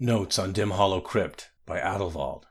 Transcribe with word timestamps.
Notes 0.00 0.38
on 0.38 0.52
Dimhollow 0.52 1.02
Crypt 1.02 1.50
by 1.66 1.80
Adelwald. 1.80 2.46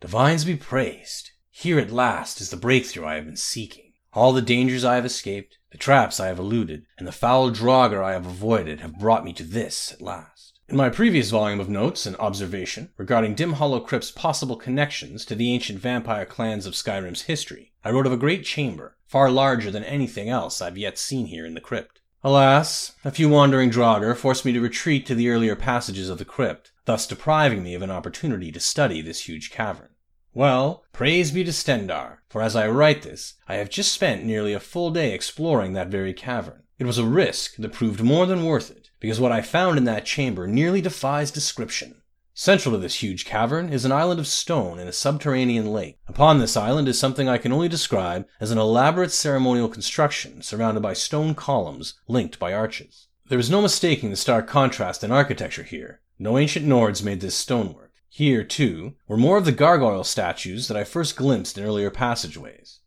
Divines 0.00 0.46
be 0.46 0.56
praised! 0.56 1.32
Here 1.50 1.78
at 1.78 1.90
last 1.90 2.40
is 2.40 2.48
the 2.48 2.56
breakthrough 2.56 3.04
I 3.04 3.16
have 3.16 3.26
been 3.26 3.36
seeking. 3.36 3.92
All 4.14 4.32
the 4.32 4.40
dangers 4.40 4.82
I 4.82 4.94
have 4.94 5.04
escaped, 5.04 5.58
the 5.72 5.76
traps 5.76 6.18
I 6.20 6.28
have 6.28 6.38
eluded, 6.38 6.86
and 6.96 7.06
the 7.06 7.12
foul 7.12 7.50
draugr 7.50 8.02
I 8.02 8.14
have 8.14 8.24
avoided 8.24 8.80
have 8.80 8.98
brought 8.98 9.26
me 9.26 9.34
to 9.34 9.42
this 9.42 9.92
at 9.92 10.00
last. 10.00 10.58
In 10.70 10.76
my 10.76 10.88
previous 10.88 11.28
volume 11.28 11.60
of 11.60 11.68
notes 11.68 12.06
and 12.06 12.16
observation 12.16 12.90
regarding 12.96 13.34
Dimhollow 13.34 13.86
Crypt's 13.86 14.10
possible 14.10 14.56
connections 14.56 15.26
to 15.26 15.34
the 15.34 15.52
ancient 15.52 15.80
vampire 15.80 16.24
clans 16.24 16.64
of 16.64 16.72
Skyrim's 16.72 17.22
history, 17.24 17.74
I 17.84 17.90
wrote 17.90 18.06
of 18.06 18.12
a 18.12 18.16
great 18.16 18.42
chamber, 18.46 18.96
far 19.04 19.30
larger 19.30 19.70
than 19.70 19.84
anything 19.84 20.30
else 20.30 20.62
I've 20.62 20.78
yet 20.78 20.96
seen 20.96 21.26
here 21.26 21.44
in 21.44 21.52
the 21.52 21.60
crypt. 21.60 22.00
Alas, 22.26 22.96
a 23.04 23.12
few 23.12 23.28
wandering 23.28 23.70
draugr 23.70 24.16
forced 24.16 24.44
me 24.44 24.52
to 24.52 24.60
retreat 24.60 25.06
to 25.06 25.14
the 25.14 25.28
earlier 25.28 25.54
passages 25.54 26.10
of 26.10 26.18
the 26.18 26.24
crypt, 26.24 26.72
thus 26.84 27.06
depriving 27.06 27.62
me 27.62 27.72
of 27.72 27.82
an 27.82 27.90
opportunity 27.92 28.50
to 28.50 28.58
study 28.58 29.00
this 29.00 29.28
huge 29.28 29.52
cavern. 29.52 29.90
Well, 30.34 30.82
praise 30.92 31.30
be 31.30 31.44
to 31.44 31.52
Stendarr, 31.52 32.18
for 32.28 32.42
as 32.42 32.56
I 32.56 32.66
write 32.66 33.02
this, 33.02 33.34
I 33.46 33.54
have 33.54 33.70
just 33.70 33.92
spent 33.92 34.24
nearly 34.24 34.52
a 34.52 34.58
full 34.58 34.90
day 34.90 35.14
exploring 35.14 35.74
that 35.74 35.86
very 35.86 36.12
cavern. 36.12 36.64
It 36.80 36.84
was 36.84 36.98
a 36.98 37.04
risk 37.04 37.54
that 37.58 37.72
proved 37.72 38.02
more 38.02 38.26
than 38.26 38.44
worth 38.44 38.72
it, 38.72 38.90
because 38.98 39.20
what 39.20 39.30
I 39.30 39.40
found 39.40 39.78
in 39.78 39.84
that 39.84 40.04
chamber 40.04 40.48
nearly 40.48 40.80
defies 40.80 41.30
description. 41.30 42.02
Central 42.38 42.74
to 42.74 42.78
this 42.78 43.02
huge 43.02 43.24
cavern 43.24 43.72
is 43.72 43.86
an 43.86 43.92
island 43.92 44.20
of 44.20 44.26
stone 44.26 44.78
in 44.78 44.86
a 44.86 44.92
subterranean 44.92 45.72
lake. 45.72 45.98
Upon 46.06 46.38
this 46.38 46.54
island 46.54 46.86
is 46.86 46.98
something 46.98 47.30
I 47.30 47.38
can 47.38 47.50
only 47.50 47.66
describe 47.66 48.26
as 48.40 48.50
an 48.50 48.58
elaborate 48.58 49.10
ceremonial 49.10 49.70
construction 49.70 50.42
surrounded 50.42 50.82
by 50.82 50.92
stone 50.92 51.34
columns 51.34 51.94
linked 52.08 52.38
by 52.38 52.52
arches. 52.52 53.08
There 53.30 53.38
is 53.38 53.48
no 53.48 53.62
mistaking 53.62 54.10
the 54.10 54.16
stark 54.16 54.46
contrast 54.46 55.02
in 55.02 55.10
architecture 55.10 55.62
here. 55.62 56.02
No 56.18 56.36
ancient 56.36 56.66
Nords 56.66 57.02
made 57.02 57.22
this 57.22 57.34
stonework. 57.34 57.92
Here, 58.10 58.44
too, 58.44 58.96
were 59.08 59.16
more 59.16 59.38
of 59.38 59.46
the 59.46 59.50
gargoyle 59.50 60.04
statues 60.04 60.68
that 60.68 60.76
I 60.76 60.84
first 60.84 61.16
glimpsed 61.16 61.56
in 61.56 61.64
earlier 61.64 61.90
passageways. 61.90 62.80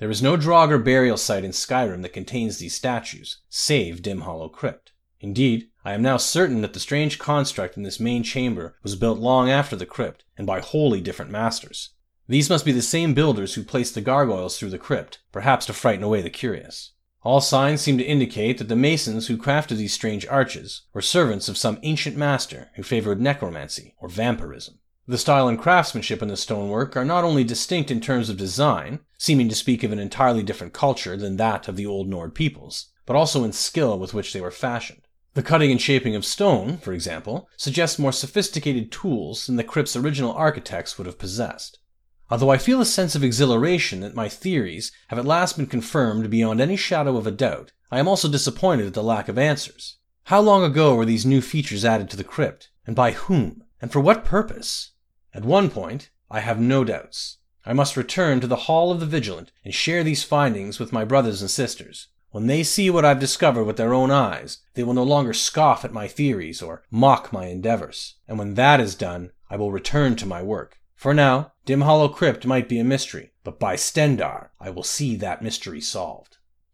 There 0.00 0.10
is 0.10 0.20
no 0.20 0.36
draugr 0.36 0.84
burial 0.84 1.16
site 1.16 1.44
in 1.44 1.52
Skyrim 1.52 2.02
that 2.02 2.12
contains 2.12 2.58
these 2.58 2.74
statues, 2.74 3.38
save 3.48 4.02
Dimhollow 4.02 4.50
Crypt. 4.50 4.90
Indeed, 5.20 5.68
I 5.86 5.92
am 5.92 6.02
now 6.02 6.16
certain 6.16 6.62
that 6.62 6.72
the 6.72 6.80
strange 6.80 7.16
construct 7.16 7.76
in 7.76 7.84
this 7.84 8.00
main 8.00 8.24
chamber 8.24 8.74
was 8.82 8.96
built 8.96 9.20
long 9.20 9.48
after 9.48 9.76
the 9.76 9.86
crypt, 9.86 10.24
and 10.36 10.44
by 10.44 10.58
wholly 10.58 11.00
different 11.00 11.30
masters. 11.30 11.90
These 12.26 12.50
must 12.50 12.64
be 12.64 12.72
the 12.72 12.82
same 12.82 13.14
builders 13.14 13.54
who 13.54 13.62
placed 13.62 13.94
the 13.94 14.00
gargoyles 14.00 14.58
through 14.58 14.70
the 14.70 14.80
crypt, 14.80 15.20
perhaps 15.30 15.64
to 15.66 15.72
frighten 15.72 16.02
away 16.02 16.22
the 16.22 16.28
curious. 16.28 16.90
All 17.22 17.40
signs 17.40 17.82
seem 17.82 17.98
to 17.98 18.04
indicate 18.04 18.58
that 18.58 18.66
the 18.66 18.74
masons 18.74 19.28
who 19.28 19.36
crafted 19.36 19.76
these 19.76 19.92
strange 19.92 20.26
arches 20.26 20.82
were 20.92 21.00
servants 21.00 21.48
of 21.48 21.56
some 21.56 21.78
ancient 21.84 22.16
master 22.16 22.72
who 22.74 22.82
favored 22.82 23.20
necromancy 23.20 23.94
or 24.00 24.08
vampirism. 24.08 24.80
The 25.06 25.18
style 25.18 25.46
and 25.46 25.56
craftsmanship 25.56 26.20
in 26.20 26.26
the 26.26 26.36
stonework 26.36 26.96
are 26.96 27.04
not 27.04 27.22
only 27.22 27.44
distinct 27.44 27.92
in 27.92 28.00
terms 28.00 28.28
of 28.28 28.36
design, 28.36 28.98
seeming 29.18 29.48
to 29.50 29.54
speak 29.54 29.84
of 29.84 29.92
an 29.92 30.00
entirely 30.00 30.42
different 30.42 30.72
culture 30.72 31.16
than 31.16 31.36
that 31.36 31.68
of 31.68 31.76
the 31.76 31.86
old 31.86 32.08
Nord 32.08 32.34
peoples, 32.34 32.86
but 33.06 33.14
also 33.14 33.44
in 33.44 33.52
skill 33.52 34.00
with 34.00 34.14
which 34.14 34.32
they 34.32 34.40
were 34.40 34.50
fashioned. 34.50 35.05
The 35.36 35.42
cutting 35.42 35.70
and 35.70 35.78
shaping 35.78 36.16
of 36.16 36.24
stone, 36.24 36.78
for 36.78 36.94
example, 36.94 37.46
suggests 37.58 37.98
more 37.98 38.10
sophisticated 38.10 38.90
tools 38.90 39.46
than 39.46 39.56
the 39.56 39.64
crypt's 39.64 39.94
original 39.94 40.32
architects 40.32 40.96
would 40.96 41.06
have 41.06 41.18
possessed. 41.18 41.78
Although 42.30 42.48
I 42.48 42.56
feel 42.56 42.80
a 42.80 42.86
sense 42.86 43.14
of 43.14 43.22
exhilaration 43.22 44.00
that 44.00 44.14
my 44.14 44.30
theories 44.30 44.92
have 45.08 45.18
at 45.18 45.26
last 45.26 45.58
been 45.58 45.66
confirmed 45.66 46.30
beyond 46.30 46.62
any 46.62 46.74
shadow 46.74 47.18
of 47.18 47.26
a 47.26 47.30
doubt, 47.30 47.72
I 47.90 47.98
am 47.98 48.08
also 48.08 48.30
disappointed 48.30 48.86
at 48.86 48.94
the 48.94 49.02
lack 49.02 49.28
of 49.28 49.36
answers. 49.36 49.98
How 50.24 50.40
long 50.40 50.64
ago 50.64 50.94
were 50.94 51.04
these 51.04 51.26
new 51.26 51.42
features 51.42 51.84
added 51.84 52.08
to 52.08 52.16
the 52.16 52.24
crypt, 52.24 52.70
and 52.86 52.96
by 52.96 53.12
whom, 53.12 53.62
and 53.78 53.92
for 53.92 54.00
what 54.00 54.24
purpose? 54.24 54.92
At 55.34 55.44
one 55.44 55.68
point, 55.68 56.08
I 56.30 56.40
have 56.40 56.58
no 56.58 56.82
doubts. 56.82 57.36
I 57.66 57.74
must 57.74 57.98
return 57.98 58.40
to 58.40 58.46
the 58.46 58.64
Hall 58.64 58.90
of 58.90 59.00
the 59.00 59.06
Vigilant 59.06 59.52
and 59.66 59.74
share 59.74 60.02
these 60.02 60.24
findings 60.24 60.78
with 60.78 60.94
my 60.94 61.04
brothers 61.04 61.42
and 61.42 61.50
sisters. 61.50 62.08
When 62.36 62.48
they 62.48 62.64
see 62.64 62.90
what 62.90 63.06
I've 63.06 63.18
discovered 63.18 63.64
with 63.64 63.78
their 63.78 63.94
own 63.94 64.10
eyes, 64.10 64.58
they 64.74 64.82
will 64.82 64.92
no 64.92 65.04
longer 65.04 65.32
scoff 65.32 65.86
at 65.86 65.92
my 65.94 66.06
theories 66.06 66.60
or 66.60 66.82
mock 66.90 67.32
my 67.32 67.46
endeavors. 67.46 68.16
And 68.28 68.38
when 68.38 68.52
that 68.56 68.78
is 68.78 68.94
done, 68.94 69.30
I 69.48 69.56
will 69.56 69.72
return 69.72 70.16
to 70.16 70.26
my 70.26 70.42
work. 70.42 70.78
For 70.94 71.14
now, 71.14 71.54
Dimhollow 71.64 72.14
Crypt 72.14 72.44
might 72.44 72.68
be 72.68 72.78
a 72.78 72.84
mystery, 72.84 73.32
but 73.42 73.58
by 73.58 73.74
Stendarr 73.74 74.50
I 74.60 74.68
will 74.68 74.82
see 74.82 75.16
that 75.16 75.40
mystery 75.40 75.80
solved. 75.80 76.36